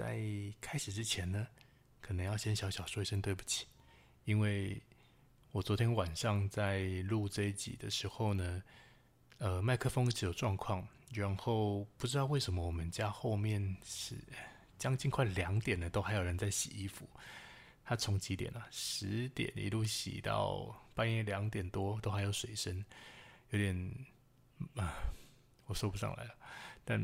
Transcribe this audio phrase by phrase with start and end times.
[0.00, 0.18] 在
[0.62, 1.46] 开始之前呢，
[2.00, 3.66] 可能要先小小说一声对不起，
[4.24, 4.80] 因为
[5.52, 8.62] 我昨天晚上在录这一集的时候呢，
[9.36, 14.16] 呃，麦克风一直有状况，然后不知道为什么我们家后面是
[14.78, 17.06] 将近快两点了，都还有人在洗衣服。
[17.84, 18.66] 他从几点啊？
[18.70, 22.82] 十点一路洗到半夜两点多，都还有水声，
[23.50, 24.06] 有点
[24.76, 24.96] 啊，
[25.66, 26.34] 我说不上来了。
[26.86, 26.98] 但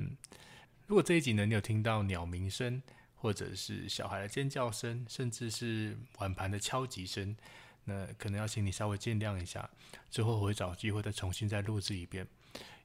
[0.87, 2.81] 如果这一集呢，你有听到鸟鸣声，
[3.17, 7.37] 或者是小孩的尖叫声，甚至是碗盘的敲击声，
[7.85, 9.69] 那可能要请你稍微见谅一下。
[10.13, 12.25] 之后我会找机会再重新再录制一遍，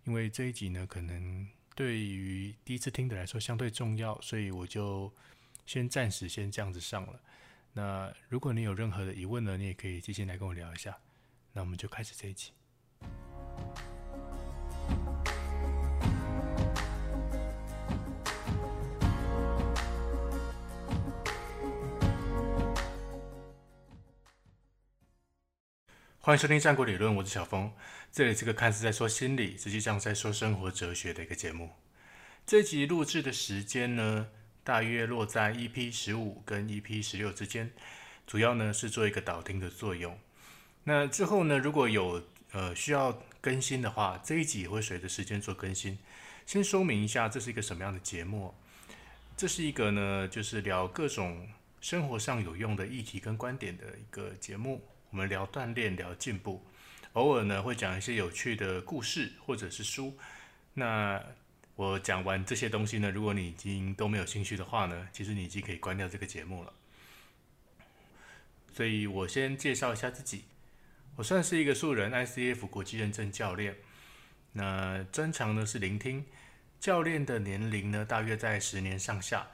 [0.06, 5.14] 因为这一集呢，可能对于第一次听的来说相对重要，所以我就
[5.68, 7.22] 先暂时先这样子上了。
[7.74, 10.98] 那如果你有任何的疑问呢，你也可以接下来跟我聊一下。
[11.54, 12.52] 那我们就开始这一集。
[26.24, 27.74] 欢迎收听《战国理论》，我是小峰。
[28.12, 31.72] 这里是个看似在说心理，实际上在说生活哲学的一个节目。
[32.46, 34.28] 这集录制的时间呢？
[34.64, 37.72] 大约落在 EP 十五跟 EP 十六之间，
[38.28, 40.16] 主要呢是做一个导听的作用。
[40.84, 45.98] 那之后呢，如果有呃需要更新的话，这一集也会随着时间做更新。
[46.46, 48.54] 先说明一下，这是一个什么样的节目？
[49.36, 54.84] 这是一个呢，就是聊各种生活上有用的议题跟观点的一个节目。
[55.12, 56.66] 我们聊锻炼，聊进步，
[57.14, 60.18] 偶尔呢会讲一些有趣的故事或者是书。
[60.74, 61.22] 那
[61.76, 66.72] 我讲完这些东西呢，如果你已经都没有兴趣的话呢，其实你已经可以关掉这个节目了。
[68.72, 70.46] 所以我先介绍一下自己，
[71.18, 73.76] 我算是一个素人 ICF 国际认证教练，
[74.54, 76.26] 那专长呢是聆听。
[76.80, 79.46] 教练的年龄呢大约在十年上下，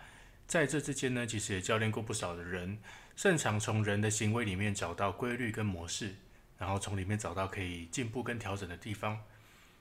[0.45, 2.77] 在这之间呢，其实也教练过不少的人，
[3.17, 6.13] 擅长从人的行为里面找到规律跟模式，
[6.55, 9.19] 然后从里面找到可以进步跟调整的地方。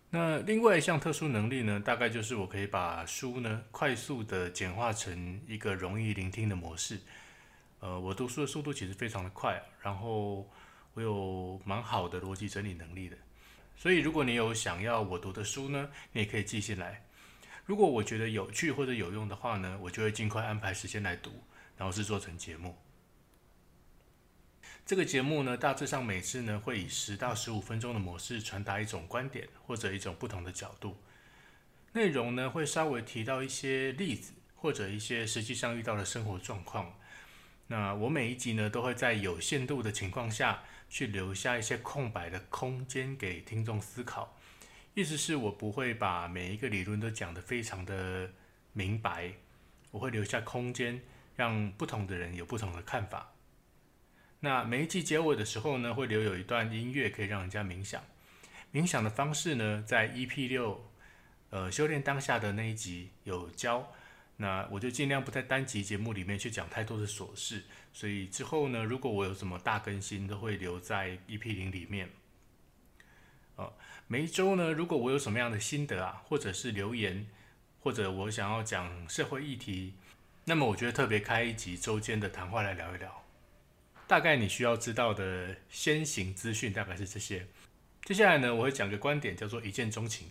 [0.08, 6.98] 那另外一项特殊能力呢，大概就是我可以把书呢快速的简化成一个容易聆听的模式。
[7.80, 10.50] 呃，我读书的速度其实非常的快，然后
[10.94, 13.18] 我有蛮好的逻辑整理能力的。
[13.76, 17.04] 所以如果你有想要我读的书呢，你也可以寄信来。
[17.66, 21.30] 如果我觉得有趣或者有用的话呢，我就会尽快安排时间来读，
[21.76, 22.74] 然后制作成节目。
[24.86, 30.96] 这个节目呢，大致上每次呢会以十到十五分钟的模式传达一种观点或者一种不同的角度。
[31.92, 36.96] 内容呢会稍微提到一些例子或者一些实际上遇到的生活状况。
[37.66, 44.38] 那我每一集呢都会在有限度的情况下去留下一些空白的空间给听众思考。
[44.94, 48.30] 意思是我不会把每一个理论都讲得非常的
[48.72, 49.32] 明白，
[49.90, 51.02] 我会留下空间
[51.34, 53.32] 让不同的人有不同的看法。
[54.40, 58.02] 那每一季结尾的时候呢，会留有一段音乐，可以让人家冥想。
[58.72, 60.90] 冥想的方式呢，在 EP 六，
[61.50, 63.92] 呃，修炼当下的那一集有教。
[64.36, 67.64] 那我就尽量不在单集节目里面去讲太多的琐事。
[67.94, 72.10] 所以之后呢，如果我有什么大更新，都会留在 EP 零里面。
[73.56, 73.72] 哦，
[74.06, 77.26] 每一周呢，如果我有什么样的心得啊，或者是留言，
[77.80, 79.94] 或者我想要讲社会议题，
[80.44, 83.25] 那么我觉得特别开一集周间的谈话来聊一聊。
[84.06, 87.46] 大概你需要知道的先行资讯大概是这些。
[88.04, 90.30] 接下来呢，我会讲个观点，叫做一见钟情。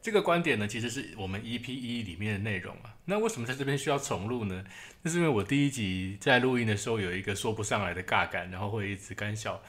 [0.00, 2.96] 这个观点呢，其实是我们 EP 一里面的内容啊。
[3.04, 4.64] 那为什么在这边需要重录呢？
[5.02, 9.62] 那是因为我第一集在录音的时候有一个说不上来的尬感，然后会一直干笑，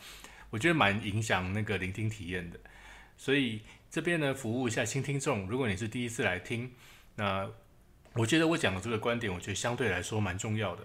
[0.49, 2.59] 我觉得蛮影响那个聆听体验的。
[3.15, 5.47] 所以这边呢，服务一下新听众。
[5.47, 6.71] 如果你是第一次来听，
[7.15, 7.47] 那
[8.13, 10.83] 我觉得我讲的这个观点，我觉得相对来说蛮重要的。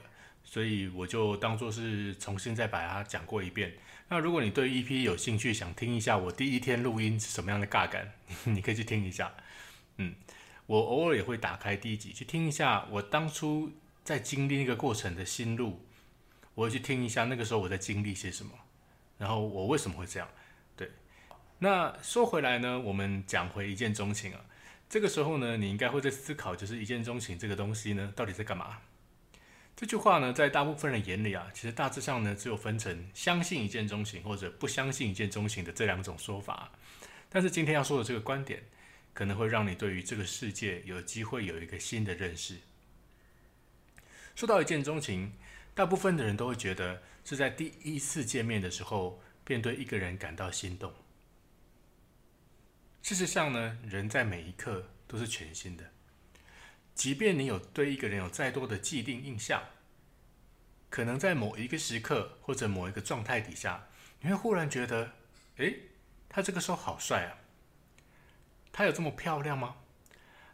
[0.51, 3.71] 所以我就当做是重新再把它讲过一遍。
[4.09, 8.11] 那如果你对 EP 有兴趣，想听一下我第一天录音是什么样的尬感，
[8.45, 9.31] 你可以去听一下。
[9.99, 10.15] 嗯，
[10.65, 13.71] 我偶尔也会打开第一集去听一下我当初
[14.03, 15.85] 在经历那个过程的心路，
[16.55, 18.53] 我会去听一下那个时候我在经历些什么，
[19.19, 20.27] 然后我为什么会这样。
[20.75, 20.91] 对，
[21.59, 24.41] 那说回来呢，我们讲回一见钟情啊，
[24.89, 28.79] 这个时候呢，你应该会在思考，就是一见钟情这个东西呢，到底在干嘛？
[29.79, 36.73] 这句话呢，在大部分人眼里啊，其实大致上呢，只有分成相信一见钟情或者不相信一见钟情的这两种说法。
[37.29, 38.61] 但是今天要说的这个观点，
[39.15, 42.57] 可能会让你对于这个世界有机会有一个新的认识。
[44.35, 45.33] 说到一见钟情，
[45.77, 50.93] 大部分的人都会觉得是在第一次见面的时候便对一个人感到心动。
[53.01, 55.89] 事实上呢，人在每一刻都是全新的。
[56.99, 59.63] 即便你有对一个人有再多的既定印象，
[60.91, 63.87] 可能在某一个时刻或者某一个状态底下，
[64.21, 65.13] 你会忽然觉得，
[65.59, 65.79] 诶，
[66.29, 67.39] 他这个时候好帅啊，
[68.73, 69.77] 他有这么漂亮吗？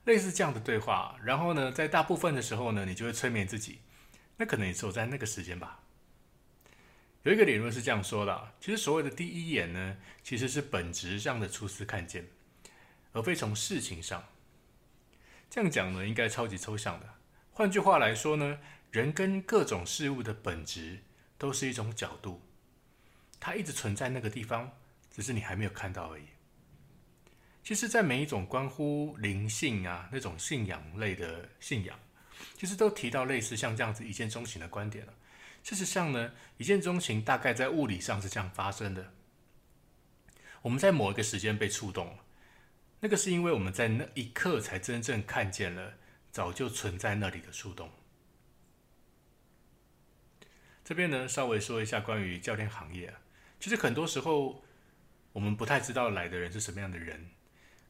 [0.04, 3.78] 类似这样的对话，然后呢，在大部分的时候呢，你就会催眠自己，
[4.36, 5.80] 那可能也只有在那个时间吧。
[7.22, 12.28] 有一个理论是这样说的，其实所谓的第一眼呢，其实是本质上的初次看见，
[13.14, 14.22] 而非从事情上。
[15.54, 17.06] 这样讲呢，应该超级抽象的。
[17.52, 18.58] 换句话来说呢，
[18.90, 20.98] 人跟各种事物的本质
[21.38, 22.42] 都是一种角度，
[23.38, 24.72] 它一直存在那个地方，
[25.12, 26.24] 只是你还没有看到而已。
[27.62, 31.96] 其实，在每一种关乎灵性啊那种信仰类的信仰，
[32.56, 35.14] 其实都提到类似像这样子一见钟情的观点了。
[35.62, 39.12] 事实上呢，一见钟情大概在物理上是这样发生的：
[40.62, 42.23] 我们在某一个时间被触动了。
[43.04, 45.92] 那个是因为我们在那一刻才真正看见了
[46.32, 47.90] 早就存在那里的触动。
[50.82, 53.20] 这边呢，稍微说一下关于教练行业啊，
[53.60, 54.64] 其实很多时候
[55.34, 57.28] 我们不太知道来的人是什么样的人，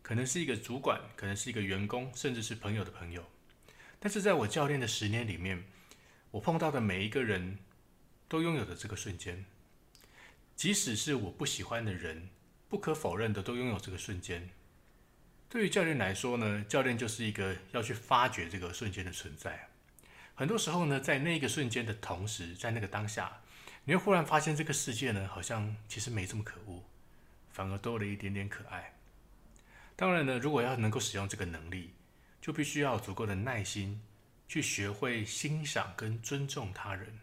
[0.02, 3.24] 可能是一个主管，可能是一个员工，甚至是朋友的朋友。
[4.00, 5.62] 但是在我教练的十年里面，
[6.32, 7.60] 我碰到的每一个人
[8.26, 9.44] 都拥有的这个瞬间，
[10.56, 12.30] 即使是我不喜欢的人，
[12.68, 14.50] 不可否认的都拥有这个瞬间。
[15.54, 19.68] 对于教练来说呢，教练就是一个要去发掘这个瞬间的存在。
[20.34, 23.40] 很多时候呢，在那个瞬间的同时，在那个当下，
[23.84, 26.82] 你会忽然发现这个世界呢，好像其实没这么可恶，
[27.50, 28.96] 反而多了一点点可爱。
[29.94, 31.94] 当然呢，如果要能够使用这个能力，
[32.40, 34.02] 就必须要有足够的耐心，
[34.48, 37.20] 去学会欣赏跟尊重他人。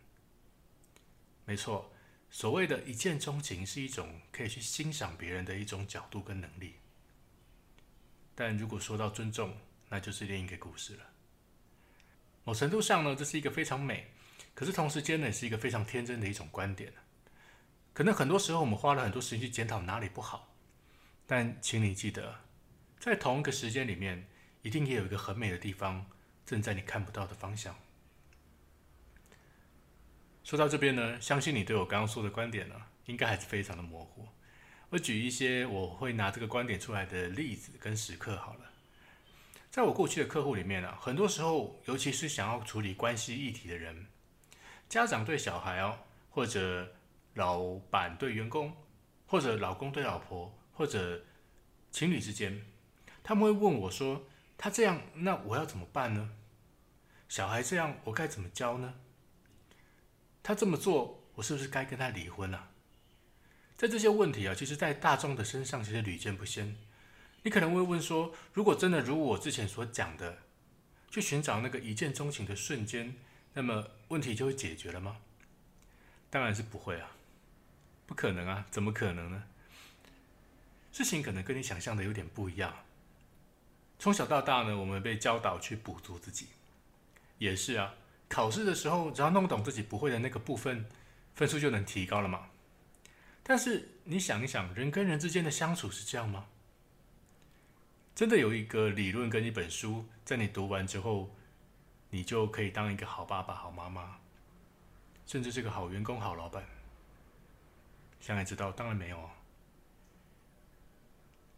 [1.43, 1.91] 没错，
[2.29, 6.75] 所谓的一见钟情，是一种可以去欣赏别人的一种角度跟能力。
[8.43, 9.55] 但如果说到尊重，
[9.87, 11.03] 那就是另一个故事了。
[12.43, 14.11] 某程度上呢，这是一个非常美，
[14.55, 16.91] 可是同时间呢，也是一个非常天真的一种观点。
[17.93, 20.55] 可能很多时候我们花了很多时间去检讨哪里不好，
[21.27, 22.33] 但请你记得，
[22.99, 24.27] 在同一个时间里面，
[24.63, 26.03] 一定也有一个很美的地方，
[26.43, 27.75] 正在你看不到的方向。
[30.43, 34.27] 说到这边呢，相信你对我刚刚说的观点呢，应该还是非常的模糊。
[34.91, 38.69] 我举一些我会拿这个观点出来的例子跟时刻好了。
[39.69, 44.05] 在我过去的客户里面啊，很多时候，尤其是想要处理关系议题的人，
[44.89, 45.97] 家长对小孩哦，
[46.29, 46.93] 或者
[47.35, 48.75] 老板对员工，
[49.27, 51.23] 或者老公对老婆，或者
[51.89, 52.61] 情侣之间，
[53.23, 54.27] 他们会问我说
[54.59, 56.31] ：“他这样，那我要怎么办呢？
[57.29, 58.93] 小孩这样，我该怎么教呢？
[60.43, 62.67] 他这么做，我是不是该跟他离婚啊？”
[63.81, 66.75] 在这些问题啊，其实，在大众的身上其实屡见不鲜。
[67.41, 70.37] 你可能会问说：如果真的如我之前所讲的，
[71.09, 73.15] 去寻找那个一见钟情的瞬间，
[73.55, 75.17] 那么问题就会解决了吗？
[76.29, 77.09] 当然是不会啊，
[78.05, 79.45] 不可能啊，怎么可能呢？
[80.91, 82.71] 事情可能跟你想象的有点不一样。
[83.97, 86.45] 从小到大呢，我们被教导去补足自己，
[87.39, 87.95] 也是啊。
[88.29, 90.85] 考试的时候，只要弄懂自己不会的那个部分，
[91.33, 92.50] 分数就能提高了嘛。
[93.43, 96.47] 但是你想一想，人跟人之间的相处是这样吗？
[98.13, 101.35] 真的有一个理论跟一本书，在你读完之后，
[102.09, 104.19] 你就可以当一个好爸爸、好妈妈，
[105.25, 106.63] 甚至是个好员工、好老板？
[108.19, 109.31] 想也知道，当然没有啊。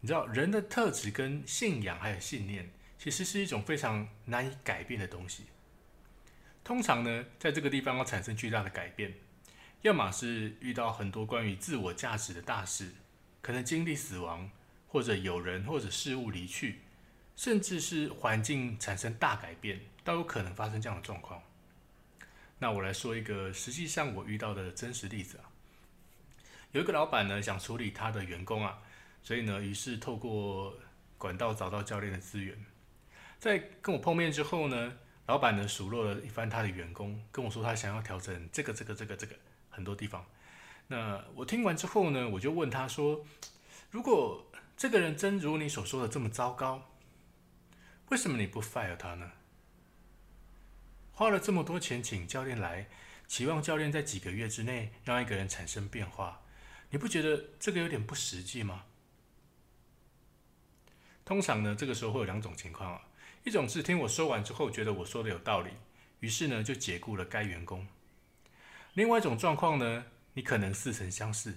[0.00, 5.44] 你知道，人的特质跟信仰还有信念，其实是一种非常难以改变的东西。
[6.62, 9.12] 通常呢，在这个地方要产生巨大的改变。
[9.84, 12.90] 要么是遇到很多关于自我价值的大事，
[13.42, 14.50] 可能经历死亡，
[14.88, 16.80] 或者有人或者事物离去，
[17.36, 21.42] 甚至是环境产生大改变，都有可能发生这样的状况。
[22.60, 25.44] 那我来说一个实际上我遇到的真实例子啊，
[26.72, 28.78] 有一个老板呢想处理他的员工啊，
[29.22, 30.74] 所以呢于是透过
[31.18, 32.56] 管道找到教练的资源，
[33.38, 39.36] 在跟我碰面之后呢，老板呢数落了一番他的员工，跟我说他想要调整这个这个这个这个。
[39.74, 40.24] 很多地方，
[40.86, 43.26] 那我听完之后呢，我就问他说
[43.90, 46.90] ：“如果这个人真如你所说的这么糟糕，
[48.10, 49.32] 为什么你不 fire 他呢？
[51.10, 52.88] 花了这么多钱请教练来，
[53.26, 56.42] 期望教练在几个月之内让一个人产生变化，
[56.90, 58.84] 你不觉得这个有点不实际吗？”
[61.24, 63.00] 通常呢，这个时候会有两种情况啊，
[63.44, 65.70] 一种是听我说完之后觉得我说的有道理，
[66.20, 67.86] 于是呢就解雇了该员工。
[68.94, 71.56] 另外一种状况呢，你可能似曾相识。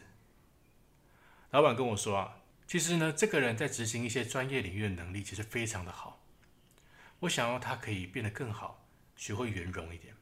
[1.51, 6.23] 老板跟我说啊，其实呢，这个人在执行一些专业领域的能力其实非常的好。
[7.19, 10.15] 我想要他可以变得更好，学会圆融一点。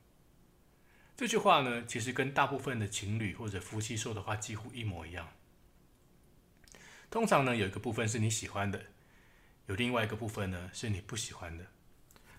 [1.15, 5.29] 这句话呢，其实跟大部分的情侣或者夫妻说的话几乎一模一样。
[7.10, 8.88] 通常呢，有一个部分是你喜欢的，
[9.67, 11.65] 有另外一个部分呢是你不喜欢的。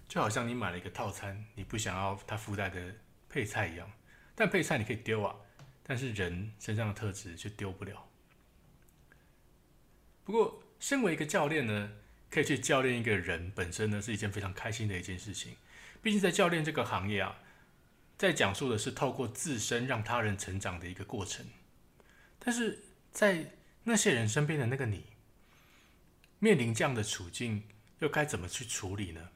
[0.06, 2.95] 就好像你买了一个套餐，你不想要它附带的
[3.30, 3.90] 配菜一样，
[4.37, 5.35] 但配菜你可以丢啊，
[5.83, 8.07] 但是人身上的特质却丢不了。
[10.25, 11.90] 不过，身为一个教练呢，
[12.31, 15.57] 可以去教练一个人本身呢，是一件非常开心的一件事情。
[16.02, 17.38] 毕竟在教练这个行业啊，
[18.19, 21.47] 在讲述的是透过自身让他人成长的一个过程。
[22.38, 23.52] 但是在
[23.85, 25.07] 那些人身边的那个你，
[26.38, 27.64] 面临这样的处境，
[28.00, 29.31] 又该怎么去处理呢？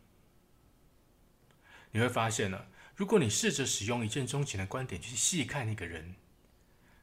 [1.92, 2.66] 你会发现呢，
[3.00, 6.16] 如果你试着使用一见钟情的观点去细看一个人，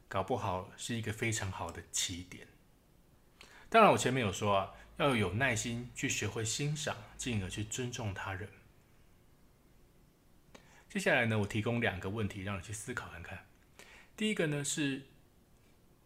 [0.06, 2.46] 搞不好是一个非常好的起点。
[3.68, 8.48] 当然，我前面有说啊，要有耐心去学会欣赏，进而去尊重他人。
[10.88, 13.46] 接下来呢，我提供两个问题让你去思考看看。
[14.16, 15.02] 第一个呢是，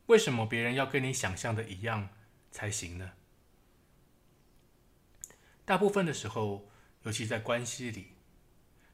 [0.06, 2.08] 为什么别人要跟你想象的一样
[2.50, 3.12] 才行呢？
[5.66, 6.70] 大部分的时候，
[7.02, 8.11] 尤其在关系里。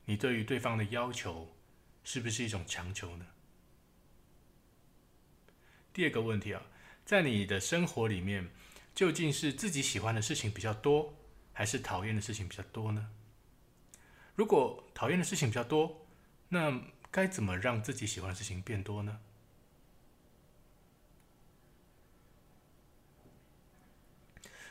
[0.08, 1.54] 你对于对方的要求
[2.02, 3.26] 是不是一种强求呢？
[5.92, 6.62] 第二个问题啊，
[7.04, 8.48] 在你的生活里面，
[8.94, 11.14] 究竟是自己喜欢的事情比较多，
[11.52, 13.10] 还是讨厌的事情比较多呢？
[14.34, 16.06] 如果讨厌的事情比较多，
[16.48, 19.20] 那该怎么让自己喜欢的事情变多呢？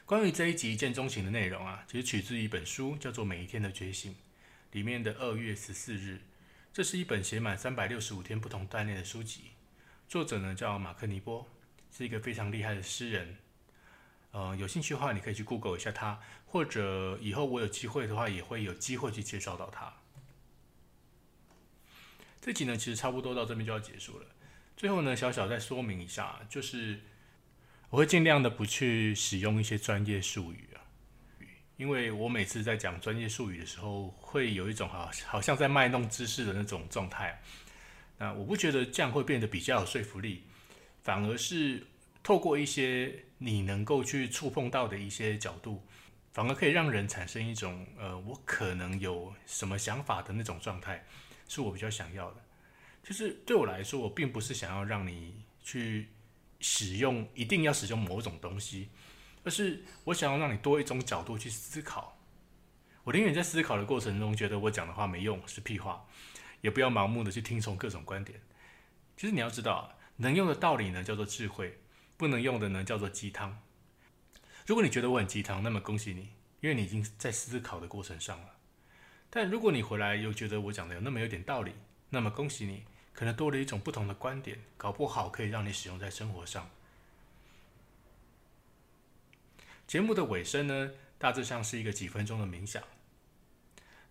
[0.03, 4.13] 关于这一集一见钟情的内容啊，其实取自一本书，叫做《每一天的觉醒》。
[4.71, 6.21] 里面的二月十四日，
[6.73, 9.51] 这是一本写满三百六十五天不同锻炼的书籍。
[10.07, 11.47] 作者呢叫马克尼波，
[11.91, 13.37] 是一个非常厉害的诗人。
[14.31, 19.93] 呃，有兴趣的话，你可以去 Google 一下他，或者以后我有机会的话，也会有机会去介绍到他。
[22.41, 24.25] 这集呢，其实差不多到这边就要结束了。
[24.75, 26.99] 最后呢，小小再说明一下，就是
[27.89, 30.69] 我会尽量的不去使用一些专业术语。
[31.77, 37.39] 因为我每次在讲专业术语的时候，会有一种好好像在卖弄知识的那种状态。
[38.17, 40.43] 那我不觉得这样会变得比较有说服力，
[41.03, 41.85] 反而是
[42.23, 45.85] 透过一些你能够去触碰到的一些角度，
[46.33, 51.05] 反而可以让人产生一种呃，我可能有什么想法的那种状态，
[51.47, 52.43] 是我比较想要的。
[53.03, 56.07] 就是对我来说，我并不是想要让你去
[56.59, 58.89] 使用，一定要使用某种东西。
[59.47, 62.19] 而是我想要让你多一种角度去思考。
[63.05, 66.05] 我宁愿在思考的过程中觉得我讲的话没用是屁话，
[66.59, 68.41] 也不要盲目的去听从各种观点。
[69.15, 71.79] 其实你要知道，能用的道理呢叫做智慧，
[72.17, 73.57] 不能用的呢叫做鸡汤。
[74.65, 78.55] 如果你觉得我很鸡汤，那么恭喜你，因为你已经在思考的过程上了。
[79.29, 81.71] 但如果你回来又觉得我讲的有那么有点道理，
[82.09, 86.69] 那么恭喜你，可能多了一种不同的观点，搞不好可以让你使用在生活上。
[89.87, 92.83] 节目的尾声呢，大致上是一个几分钟的冥想。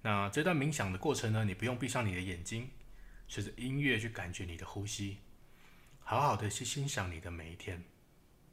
[0.01, 2.71] 那这段冥想的过程呢，你不用闭上你的眼睛，
[3.29, 5.19] 随着音乐去感觉你的呼吸，
[6.01, 7.85] 好好的去欣赏你的每一天。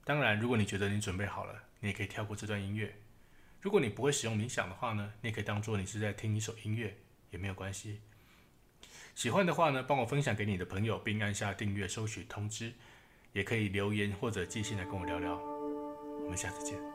[0.03, 2.93] 当然，如果你觉得你准备好了，你也可以跳过这段音乐。
[3.61, 6.97] 如果你不会使用冥想的话呢，你也可以当做你是在听一首音乐，
[7.31, 8.01] 也没有关系。
[9.15, 12.73] 喜欢的话呢，帮我分享给你的朋友，并按下订阅、收取通知，
[13.31, 15.37] 也可以留言或者寄信来跟我聊聊。
[15.37, 16.92] 我们下次见。